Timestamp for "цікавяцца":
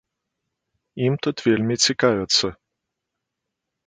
1.87-2.47